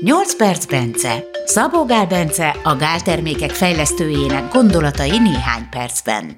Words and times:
8 0.00 0.36
perc 0.36 0.64
Bence. 0.64 1.24
Szabó 1.44 1.84
Gál 1.84 2.06
Bence 2.06 2.48
a 2.48 2.76
gáltermékek 2.76 3.50
fejlesztőjének 3.50 4.52
gondolatai 4.52 5.18
néhány 5.18 5.68
percben. 5.70 6.36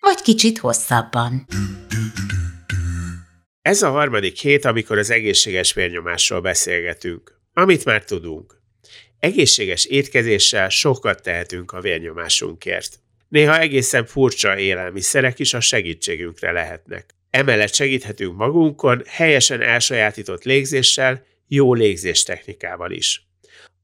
Vagy 0.00 0.20
kicsit 0.22 0.58
hosszabban. 0.58 1.46
Ez 3.62 3.82
a 3.82 3.90
harmadik 3.90 4.38
hét, 4.38 4.64
amikor 4.64 4.98
az 4.98 5.10
egészséges 5.10 5.72
vérnyomásról 5.72 6.40
beszélgetünk. 6.40 7.40
Amit 7.52 7.84
már 7.84 8.04
tudunk. 8.04 8.60
Egészséges 9.18 9.84
étkezéssel 9.84 10.68
sokat 10.68 11.22
tehetünk 11.22 11.72
a 11.72 11.80
vérnyomásunkért. 11.80 12.98
Néha 13.28 13.58
egészen 13.58 14.06
furcsa 14.06 14.58
élelmiszerek 14.58 15.38
is 15.38 15.54
a 15.54 15.60
segítségünkre 15.60 16.52
lehetnek. 16.52 17.14
Emellett 17.30 17.74
segíthetünk 17.74 18.36
magunkon 18.36 19.02
helyesen 19.06 19.62
elsajátított 19.62 20.44
légzéssel, 20.44 21.24
jó 21.48 21.74
légzéstechnikával 21.74 22.90
is. 22.90 23.28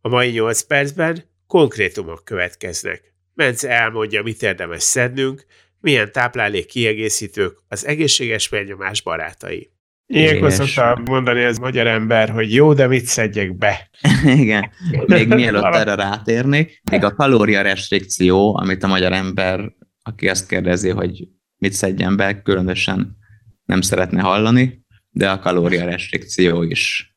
A 0.01 0.09
mai 0.09 0.31
8 0.31 0.61
percben 0.61 1.25
konkrétumok 1.47 2.25
következnek. 2.25 3.15
Bence 3.35 3.69
elmondja, 3.69 4.23
mit 4.23 4.43
érdemes 4.43 4.83
szednünk, 4.83 5.47
milyen 5.81 6.13
táplálék 6.13 6.67
kiegészítők 6.67 7.59
az 7.69 7.87
egészséges 7.87 8.49
vérnyomás 8.49 9.03
barátai. 9.03 9.71
Ilyenkor 10.07 10.53
szokta 10.53 11.01
mondani 11.05 11.43
ez 11.43 11.59
magyar 11.59 11.87
ember, 11.87 12.31
hogy 12.31 12.55
jó, 12.55 12.73
de 12.73 12.87
mit 12.87 13.05
szedjek 13.05 13.57
be? 13.57 13.91
Igen. 14.25 14.71
Még 15.07 15.29
mielőtt 15.29 15.75
erre 15.75 15.95
rátérnék, 15.95 16.83
még 16.91 17.05
a 17.05 17.15
kalóriarestrikció, 17.15 18.57
amit 18.57 18.83
a 18.83 18.87
magyar 18.87 19.13
ember, 19.13 19.73
aki 20.03 20.29
azt 20.29 20.49
kérdezi, 20.49 20.89
hogy 20.89 21.29
mit 21.57 21.73
szedjen 21.73 22.17
be, 22.17 22.43
különösen 22.43 23.17
nem 23.65 23.81
szeretne 23.81 24.21
hallani, 24.21 24.85
de 25.11 25.31
a 25.31 25.39
kalóriarestrikció 25.39 26.63
is 26.63 27.12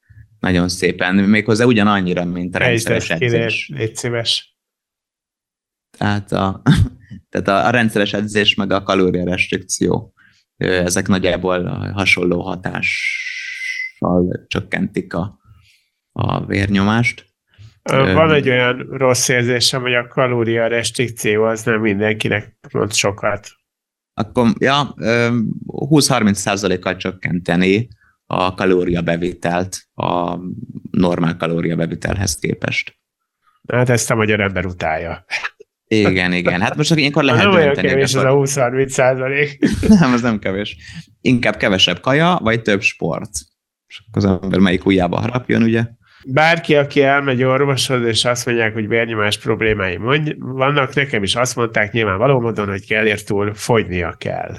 nagyon 0.45 0.69
szépen, 0.69 1.15
méghozzá 1.15 1.65
ugyanannyira, 1.65 2.25
mint 2.25 2.55
a 2.55 2.57
rendszeres 2.57 3.09
edzés. 3.09 3.71
Légy 3.73 3.95
szíves. 3.95 4.57
Tehát 5.97 6.31
a, 6.31 6.61
tehát 7.29 7.47
a, 7.47 7.67
a 7.67 7.69
rendszeres 7.69 8.13
edzés 8.13 8.55
meg 8.55 8.71
a 8.71 8.83
kalóriarestrikció 8.83 10.13
ezek 10.57 11.07
nagyjából 11.07 11.63
hasonló 11.93 12.41
hatással 12.41 14.45
csökkentik 14.47 15.13
a, 15.13 15.39
a 16.11 16.45
vérnyomást. 16.45 17.25
Van 17.83 18.33
egy 18.33 18.49
olyan 18.49 18.77
rossz 18.77 19.27
érzésem, 19.27 19.81
hogy 19.81 19.93
a 19.93 20.07
kalória 20.07 20.67
restrikció 20.67 21.43
az 21.43 21.63
nem 21.63 21.79
mindenkinek 21.79 22.55
mond 22.71 22.93
sokat. 22.93 23.47
Akkor, 24.13 24.53
ja, 24.57 24.93
20-30 24.97 26.33
százalékkal 26.33 26.95
csökkenteni 26.95 27.87
a 28.25 28.53
kalóriabevitelt 28.53 29.77
a 29.93 30.37
normál 30.91 31.37
kalóriabevitelhez 31.37 32.35
képest. 32.35 32.97
Hát 33.67 33.89
ezt 33.89 34.11
a 34.11 34.15
magyar 34.15 34.39
ember 34.39 34.65
utálja. 34.65 35.25
Igen, 35.87 36.33
igen. 36.33 36.61
Hát 36.61 36.75
most 36.75 36.95
ilyenkor 36.95 37.23
lehet 37.23 37.43
Nem 37.43 37.53
olyan 37.53 37.73
kevés 37.73 38.13
az 38.13 38.23
a 38.23 38.29
20-30 38.29 38.87
százalék. 38.87 39.59
Nem, 39.99 40.13
az 40.13 40.21
nem 40.21 40.39
kevés. 40.39 40.77
Inkább 41.21 41.57
kevesebb 41.57 41.99
kaja, 41.99 42.39
vagy 42.41 42.61
több 42.61 42.81
sport. 42.81 43.29
És 43.87 44.01
az 44.11 44.25
ember 44.25 44.59
melyik 44.59 44.85
ujjába 44.85 45.19
harapjon, 45.19 45.63
ugye? 45.63 45.83
Bárki, 46.27 46.75
aki 46.75 47.01
elmegy 47.01 47.43
orvoshoz, 47.43 48.05
és 48.05 48.25
azt 48.25 48.45
mondják, 48.45 48.73
hogy 48.73 48.87
vérnyomás 48.87 49.37
problémái 49.37 49.97
vannak, 50.37 50.93
nekem 50.93 51.23
is 51.23 51.35
azt 51.35 51.55
mondták 51.55 51.91
nyilván 51.91 52.29
módon, 52.29 52.67
hogy 52.67 52.87
kell 52.87 53.15
túl 53.25 53.53
fogynia 53.53 54.15
kell. 54.17 54.55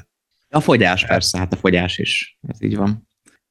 A 0.48 0.60
fogyás 0.60 1.06
persze, 1.06 1.38
hát 1.38 1.52
a 1.52 1.56
fogyás 1.56 1.98
is. 1.98 2.38
Ez 2.48 2.62
így 2.62 2.76
van. 2.76 3.05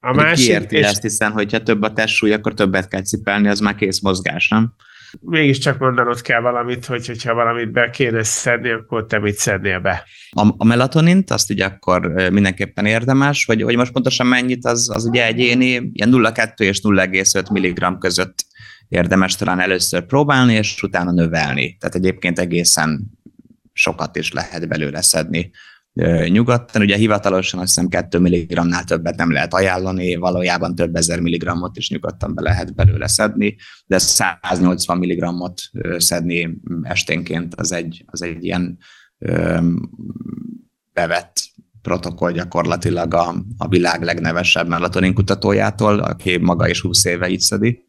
A 0.07 0.13
másik... 0.13 0.45
Kiérti 0.45 0.75
és... 0.75 0.85
ezt, 0.85 1.01
hiszen 1.01 1.31
hogyha 1.31 1.63
több 1.63 1.81
a 1.81 1.93
testsúly, 1.93 2.33
akkor 2.33 2.53
többet 2.53 2.87
kell 2.87 3.01
cipelni, 3.01 3.47
az 3.47 3.59
már 3.59 3.75
kész 3.75 4.01
mozgás, 4.01 4.47
nem? 4.47 4.73
mégiscsak 5.21 5.79
mondanod 5.79 6.21
kell 6.21 6.41
valamit, 6.41 6.85
hogy 6.85 7.07
hogyha 7.07 7.33
valamit 7.33 7.71
be 7.71 7.89
kéne 7.89 8.23
szedni, 8.23 8.69
akkor 8.69 9.05
te 9.05 9.19
mit 9.19 9.35
szednél 9.35 9.79
be? 9.79 10.03
A, 10.31 10.53
a 10.57 10.65
melatonint, 10.65 11.31
azt 11.31 11.49
ugye 11.51 11.65
akkor 11.65 12.01
mindenképpen 12.31 12.85
érdemes, 12.85 13.45
vagy, 13.45 13.63
vagy 13.63 13.75
most 13.75 13.91
pontosan 13.91 14.27
mennyit, 14.27 14.65
az, 14.65 14.89
az 14.93 15.05
ugye 15.05 15.25
egyéni, 15.25 15.67
ilyen 15.67 16.11
0,2 16.11 16.59
és 16.59 16.79
0,5 16.83 17.51
mg 17.51 17.97
között 17.97 18.45
érdemes 18.87 19.35
talán 19.35 19.59
először 19.59 20.05
próbálni, 20.05 20.53
és 20.53 20.83
utána 20.83 21.11
növelni. 21.11 21.77
Tehát 21.79 21.95
egyébként 21.95 22.39
egészen 22.39 23.11
sokat 23.73 24.15
is 24.15 24.31
lehet 24.31 24.67
belőle 24.67 25.01
szedni 25.01 25.51
nyugodtan. 26.27 26.81
Ugye 26.81 26.95
hivatalosan 26.95 27.59
azt 27.59 27.73
hiszem 27.73 27.89
2 27.89 28.19
mg-nál 28.19 28.83
többet 28.83 29.15
nem 29.15 29.31
lehet 29.31 29.53
ajánlani, 29.53 30.15
valójában 30.15 30.75
több 30.75 30.95
ezer 30.95 31.19
milligrammot 31.19 31.77
is 31.77 31.89
nyugodtan 31.89 32.35
be 32.35 32.41
lehet 32.41 32.75
belőle 32.75 33.07
szedni, 33.07 33.55
de 33.85 33.97
180 33.97 34.97
mg-ot 34.97 35.61
szedni 35.97 36.57
esténként 36.81 37.55
az 37.55 37.71
egy, 37.71 38.03
az 38.05 38.21
egy 38.21 38.43
ilyen 38.43 38.77
bevett 40.93 41.41
protokoll 41.81 42.31
gyakorlatilag 42.31 43.13
a, 43.13 43.35
a 43.57 43.67
világ 43.67 44.03
legnevesebb 44.03 44.67
melatonin 44.67 45.13
kutatójától, 45.13 45.99
aki 45.99 46.37
maga 46.37 46.67
is 46.67 46.81
20 46.81 47.05
éve 47.05 47.29
így 47.29 47.39
szedi 47.39 47.85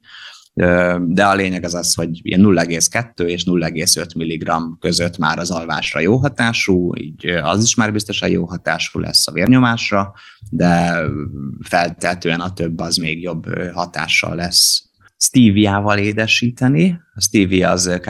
de 1.06 1.26
a 1.26 1.34
lényeg 1.34 1.64
az 1.64 1.74
az, 1.74 1.94
hogy 1.94 2.20
ilyen 2.22 2.40
0,2 2.40 3.26
és 3.26 3.44
0,5 3.44 4.16
mg 4.16 4.78
között 4.78 5.18
már 5.18 5.38
az 5.38 5.50
alvásra 5.50 6.00
jó 6.00 6.16
hatású, 6.16 6.96
így 6.96 7.26
az 7.26 7.62
is 7.62 7.74
már 7.74 7.92
biztosan 7.92 8.30
jó 8.30 8.44
hatású 8.44 8.98
lesz 8.98 9.28
a 9.28 9.32
vérnyomásra, 9.32 10.14
de 10.50 11.00
feltehetően 11.60 12.40
a 12.40 12.52
több 12.52 12.78
az 12.78 12.96
még 12.96 13.22
jobb 13.22 13.44
hatással 13.72 14.34
lesz. 14.34 14.84
Steviával 15.18 15.98
édesíteni. 15.98 17.00
A 17.14 17.20
stevia 17.20 17.70
az 17.70 18.00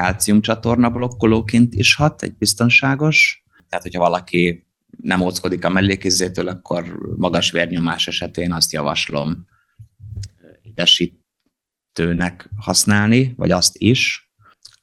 csatorna 0.41 0.91
blokkolóként 0.91 1.75
is 1.75 1.95
hat, 1.95 2.23
egy 2.23 2.37
biztonságos. 2.37 3.45
Tehát, 3.69 3.85
hogyha 3.85 4.01
valaki 4.01 4.67
nem 5.03 5.21
óckodik 5.21 5.65
a 5.65 5.69
mellékizétől, 5.69 6.49
akkor 6.49 6.99
magas 7.17 7.51
vérnyomás 7.51 8.09
esetén 8.09 8.53
azt 8.53 8.73
javaslom 8.73 9.47
édesít, 10.63 11.25
édesítőnek 11.97 12.51
használni, 12.57 13.35
vagy 13.37 13.51
azt 13.51 13.77
is. 13.79 14.31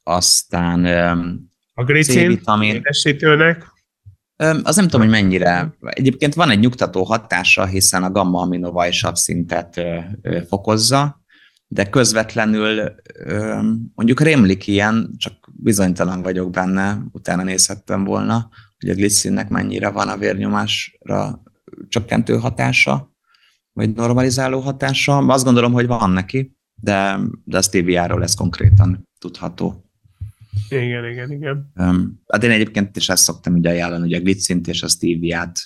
Aztán 0.03 0.85
a 1.73 1.83
glicin 1.83 2.39
édesítőnek? 2.61 3.71
Az 4.63 4.75
nem 4.75 4.85
tudom, 4.85 5.01
hogy 5.01 5.09
mennyire. 5.09 5.75
Egyébként 5.79 6.33
van 6.33 6.49
egy 6.49 6.59
nyugtató 6.59 7.03
hatása, 7.03 7.65
hiszen 7.65 8.03
a 8.03 8.11
gamma 8.11 8.87
is 8.87 9.05
szintet 9.13 9.81
fokozza, 10.47 11.21
de 11.67 11.89
közvetlenül 11.89 12.95
mondjuk 13.95 14.21
rémlik 14.21 14.67
ilyen, 14.67 15.09
csak 15.17 15.33
bizonytalan 15.51 16.21
vagyok 16.21 16.51
benne, 16.51 17.01
utána 17.11 17.43
nézhettem 17.43 18.03
volna, 18.03 18.49
hogy 18.79 18.89
a 18.89 18.93
glicinnek 18.93 19.49
mennyire 19.49 19.89
van 19.89 20.09
a 20.09 20.17
vérnyomásra 20.17 21.43
csökkentő 21.87 22.37
hatása, 22.37 23.11
vagy 23.73 23.93
normalizáló 23.93 24.59
hatása. 24.59 25.17
Azt 25.17 25.43
gondolom, 25.43 25.71
hogy 25.71 25.87
van 25.87 26.09
neki 26.09 26.52
de, 26.75 27.19
de 27.43 27.57
a 27.57 27.61
stevia 27.61 28.21
ez 28.21 28.33
konkrétan 28.33 29.09
tudható. 29.19 29.83
Igen, 30.69 31.05
igen, 31.05 31.31
igen. 31.31 31.71
hát 32.27 32.43
én 32.43 32.51
egyébként 32.51 32.97
is 32.97 33.09
ezt 33.09 33.23
szoktam 33.23 33.53
ugye 33.53 33.69
ajánlani, 33.69 34.01
hogy 34.01 34.13
a 34.13 34.19
glicint 34.19 34.67
és 34.67 34.83
a 34.83 34.87
steviát 34.87 35.59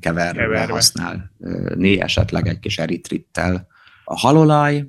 keverve, 0.00 0.42
keverve. 0.42 0.72
használni, 0.72 2.00
esetleg 2.00 2.46
egy 2.46 2.58
kis 2.58 2.78
eritrittel. 2.78 3.66
A 4.04 4.18
halolaj, 4.18 4.86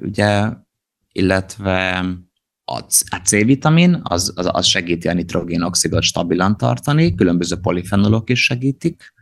ugye, 0.00 0.48
illetve 1.12 2.04
a 2.64 2.78
C-vitamin, 3.24 4.00
az, 4.02 4.32
az, 4.36 4.48
az 4.52 4.66
segíti 4.66 5.08
a 5.08 5.12
nitrogénoxidot 5.12 6.02
stabilan 6.02 6.56
tartani, 6.56 7.14
különböző 7.14 7.56
polifenolok 7.56 8.30
is 8.30 8.44
segítik, 8.44 9.12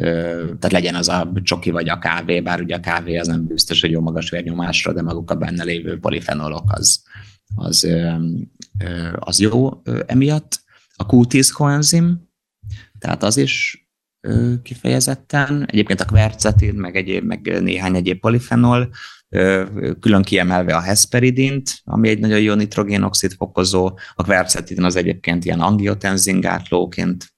tehát 0.00 0.72
legyen 0.72 0.94
az 0.94 1.08
a 1.08 1.32
csoki 1.42 1.70
vagy 1.70 1.88
a 1.88 1.98
kávé, 1.98 2.40
bár 2.40 2.60
ugye 2.60 2.76
a 2.76 2.80
kávé 2.80 3.16
az 3.16 3.26
nem 3.26 3.46
biztos, 3.46 3.80
hogy 3.80 3.90
jó 3.90 4.00
magas 4.00 4.30
vérnyomásra, 4.30 4.92
de 4.92 5.02
maguk 5.02 5.30
a 5.30 5.34
benne 5.34 5.64
lévő 5.64 5.98
polifenolok 5.98 6.72
az, 6.72 7.02
az, 7.54 7.88
az 9.14 9.40
jó 9.40 9.82
emiatt. 10.06 10.60
A 10.96 11.06
Q10 11.06 11.48
koenzim, 11.52 12.28
tehát 12.98 13.22
az 13.22 13.36
is 13.36 13.84
kifejezetten, 14.62 15.66
egyébként 15.66 16.00
a 16.00 16.04
kvercetin, 16.04 16.74
meg, 16.74 16.96
egyéb, 16.96 17.24
meg 17.24 17.62
néhány 17.62 17.96
egyéb 17.96 18.20
polifenol, 18.20 18.90
külön 20.00 20.22
kiemelve 20.22 20.76
a 20.76 20.80
hesperidint, 20.80 21.80
ami 21.84 22.08
egy 22.08 22.18
nagyon 22.18 22.40
jó 22.40 22.54
nitrogénoxid 22.54 23.32
fokozó, 23.32 23.98
a 24.14 24.22
kvercetin 24.22 24.84
az 24.84 24.96
egyébként 24.96 25.44
ilyen 25.44 25.60
angiotenzingátlóként 25.60 27.32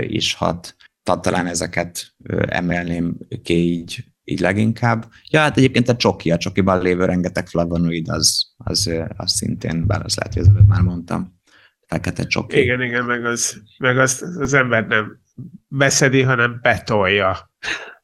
is 0.00 0.34
hat, 0.34 0.76
talán 1.16 1.46
ezeket 1.46 2.14
emelném 2.46 3.16
ki 3.42 3.54
így, 3.54 4.04
így 4.24 4.40
leginkább. 4.40 5.06
Ja, 5.30 5.40
hát 5.40 5.56
egyébként 5.56 5.88
a 5.88 5.96
csoki, 5.96 6.30
a 6.30 6.36
csokiban 6.36 6.82
lévő 6.82 7.04
rengeteg 7.04 7.46
flavonoid, 7.46 8.08
az, 8.08 8.54
az, 8.56 8.90
az 9.16 9.32
szintén, 9.32 9.86
bár 9.86 10.04
az 10.04 10.16
lehet, 10.16 10.34
hogy 10.34 10.42
ezelőtt 10.42 10.66
már 10.66 10.80
mondtam, 10.80 11.40
fekete 11.86 12.24
csoki. 12.24 12.60
Igen, 12.60 12.82
igen, 12.82 13.04
meg 13.04 13.24
az, 13.24 13.62
meg 13.78 13.98
az, 13.98 14.36
az 14.38 14.52
ember 14.52 14.86
nem 14.86 15.20
beszedi, 15.68 16.22
hanem 16.22 16.58
betolja. 16.62 17.50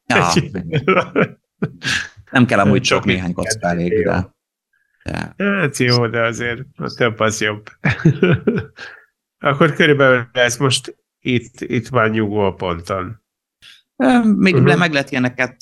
Ja, 0.05 0.33
Nem 2.31 2.45
kell 2.45 2.59
amúgy 2.59 2.83
sok 2.83 3.05
néhány 3.05 3.33
kocka 3.33 3.67
elég, 3.67 4.03
de... 4.03 4.35
de... 5.03 5.33
Hát 5.37 5.77
jó, 5.77 6.07
de 6.07 6.21
azért 6.21 6.61
a 6.75 6.93
több 6.97 7.19
az 7.19 7.41
jobb. 7.41 7.65
Akkor 9.39 9.73
körülbelül 9.73 10.29
ez 10.31 10.57
most 10.57 10.95
itt, 11.25 11.61
itt 11.61 11.87
van 11.87 12.09
nyugvó 12.09 12.53
ponton. 12.53 13.23
Még 14.23 14.55
uh-huh. 14.55 14.77
meg 14.77 14.91
lehet 14.91 15.11
ilyeneket 15.11 15.57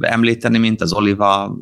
említeni, 0.00 0.58
mint 0.58 0.80
az 0.80 0.92
oliva 0.92 1.56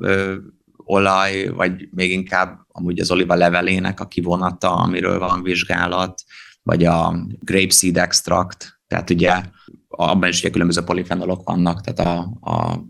olaj, 0.77 1.49
vagy 1.49 1.89
még 1.91 2.11
inkább 2.11 2.61
amúgy 2.69 3.01
az 3.01 3.11
oliva 3.11 3.35
levelének 3.35 4.01
a 4.01 4.07
kivonata, 4.07 4.75
amiről 4.75 5.19
van 5.19 5.43
vizsgálat, 5.43 6.23
vagy 6.63 6.85
a 6.85 7.27
grapeseed 7.41 7.97
extract, 7.97 8.81
tehát 8.87 9.11
ugye 9.11 9.43
abban 9.89 10.29
is 10.29 10.39
ugye 10.39 10.51
különböző 10.51 10.83
polifenolok 10.83 11.49
vannak, 11.49 11.81
tehát 11.81 11.99
a, 11.99 12.51
a 12.53 12.85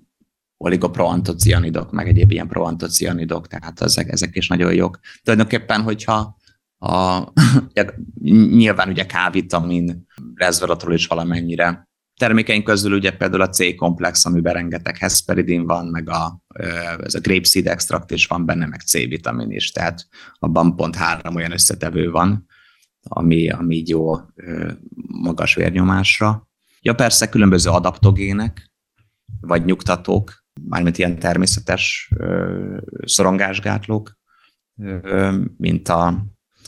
oligoproantocianidok, 0.56 1.93
meg 1.93 2.08
egyéb 2.08 2.31
ilyen 2.31 2.49
proantocianidok, 2.49 3.47
tehát 3.47 3.81
ezek, 3.81 4.08
ezek 4.08 4.37
is 4.37 4.49
nagyon 4.49 4.75
jók. 4.75 4.99
Tulajdonképpen, 5.23 5.82
hogyha 5.82 6.37
a, 6.82 7.23
nyilván 8.56 8.88
ugye 8.88 9.06
K-vitamin, 9.06 10.06
resveratrol 10.35 10.94
is 10.94 11.06
valamennyire. 11.06 11.88
Termékeink 12.17 12.65
közül 12.65 12.93
ugye 12.93 13.17
például 13.17 13.43
a 13.43 13.49
C-komplex, 13.49 14.25
amiben 14.25 14.53
rengeteg 14.53 14.97
hesperidin 14.97 15.67
van, 15.67 15.87
meg 15.87 16.09
a, 16.09 16.43
ez 17.03 17.15
a 17.15 17.21
grapeseed 17.21 17.67
extract 17.67 18.11
is 18.11 18.27
van 18.27 18.47
benne, 18.47 18.67
meg 18.67 18.81
C-vitamin 18.81 19.50
is, 19.50 19.71
tehát 19.71 20.06
abban 20.38 20.77
pont 20.77 20.97
három 20.97 21.35
olyan 21.35 21.53
összetevő 21.53 22.11
van, 22.11 22.47
ami, 23.03 23.50
ami 23.50 23.83
jó 23.87 24.17
magas 25.06 25.55
vérnyomásra. 25.55 26.49
Ja 26.81 26.94
persze 26.94 27.29
különböző 27.29 27.71
adaptogének, 27.71 28.71
vagy 29.41 29.65
nyugtatók, 29.65 30.44
mármint 30.69 30.99
ilyen 30.99 31.19
természetes 31.19 32.11
szorongásgátlók, 33.05 34.19
mint 35.56 35.88
a 35.88 36.25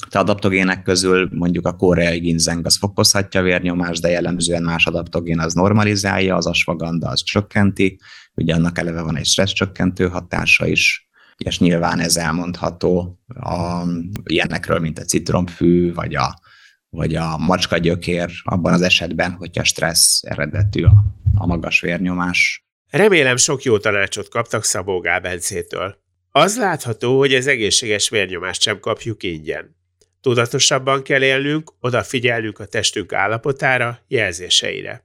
te 0.08 0.18
adaptogének 0.18 0.82
közül 0.82 1.28
mondjuk 1.32 1.66
a 1.66 1.76
koreai 1.76 2.18
ginzeng 2.18 2.66
az 2.66 2.76
fokozhatja 2.76 3.40
a 3.40 3.42
vérnyomást, 3.42 4.02
de 4.02 4.08
jellemzően 4.08 4.62
más 4.62 4.86
adaptogén 4.86 5.40
az 5.40 5.54
normalizálja, 5.54 6.36
az 6.36 6.46
asvaganda 6.46 7.08
az 7.08 7.22
csökkenti, 7.22 7.98
ugye 8.34 8.54
annak 8.54 8.78
eleve 8.78 9.02
van 9.02 9.16
egy 9.16 9.26
stressz 9.26 9.52
csökkentő 9.52 10.08
hatása 10.08 10.66
is, 10.66 11.08
és 11.36 11.58
nyilván 11.58 11.98
ez 11.98 12.16
elmondható 12.16 13.20
a, 13.26 13.82
ilyenekről, 14.24 14.78
mint 14.78 14.98
a 14.98 15.04
citromfű, 15.04 15.92
vagy 15.94 16.14
a, 16.14 16.40
vagy 16.88 17.14
a 17.14 17.38
macska 17.38 17.78
gyökér, 17.78 18.30
abban 18.42 18.72
az 18.72 18.82
esetben, 18.82 19.32
hogyha 19.32 19.64
stressz 19.64 20.22
eredetű 20.22 20.84
a, 20.84 21.04
a 21.34 21.46
magas 21.46 21.80
vérnyomás. 21.80 22.64
Remélem 22.90 23.36
sok 23.36 23.62
jó 23.62 23.78
tanácsot 23.78 24.28
kaptak 24.28 24.64
Szabó 24.64 24.98
Gábencétől. 24.98 25.96
Az 26.30 26.58
látható, 26.58 27.18
hogy 27.18 27.34
az 27.34 27.46
egészséges 27.46 28.08
vérnyomást 28.08 28.62
sem 28.62 28.80
kapjuk 28.80 29.22
ingyen. 29.22 29.76
Tudatosabban 30.22 31.02
kell 31.02 31.22
élnünk, 31.22 31.72
odafigyelnünk 31.80 32.58
a 32.58 32.64
testünk 32.64 33.12
állapotára, 33.12 33.98
jelzéseire. 34.08 35.04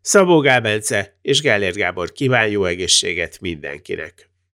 Szabó 0.00 0.40
Gábence 0.40 1.18
és 1.22 1.40
Gellért 1.40 1.76
Gábor 1.76 2.12
kíván 2.12 2.48
jó 2.48 2.64
egészséget 2.64 3.40
mindenkinek! 3.40 4.29